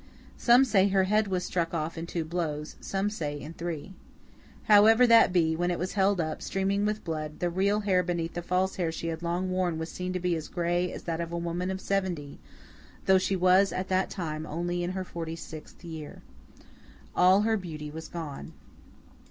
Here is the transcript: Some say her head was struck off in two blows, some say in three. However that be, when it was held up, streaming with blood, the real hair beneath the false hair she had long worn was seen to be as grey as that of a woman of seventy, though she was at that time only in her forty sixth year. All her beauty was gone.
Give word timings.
Some 0.39 0.65
say 0.65 0.87
her 0.87 1.03
head 1.03 1.27
was 1.27 1.43
struck 1.43 1.75
off 1.75 1.95
in 1.95 2.07
two 2.07 2.25
blows, 2.25 2.75
some 2.81 3.11
say 3.11 3.39
in 3.39 3.53
three. 3.53 3.93
However 4.63 5.05
that 5.05 5.31
be, 5.31 5.55
when 5.55 5.69
it 5.69 5.77
was 5.77 5.93
held 5.93 6.19
up, 6.19 6.41
streaming 6.41 6.85
with 6.87 7.03
blood, 7.03 7.39
the 7.39 7.51
real 7.51 7.81
hair 7.81 8.01
beneath 8.01 8.33
the 8.33 8.41
false 8.41 8.77
hair 8.77 8.91
she 8.91 9.09
had 9.09 9.21
long 9.21 9.51
worn 9.51 9.77
was 9.77 9.91
seen 9.91 10.11
to 10.13 10.19
be 10.19 10.35
as 10.35 10.47
grey 10.47 10.91
as 10.91 11.03
that 11.03 11.21
of 11.21 11.31
a 11.31 11.37
woman 11.37 11.69
of 11.69 11.79
seventy, 11.79 12.39
though 13.05 13.19
she 13.19 13.35
was 13.35 13.71
at 13.71 13.89
that 13.89 14.09
time 14.09 14.47
only 14.47 14.83
in 14.83 14.93
her 14.93 15.03
forty 15.03 15.35
sixth 15.35 15.83
year. 15.83 16.23
All 17.15 17.41
her 17.41 17.55
beauty 17.55 17.91
was 17.91 18.07
gone. 18.07 18.53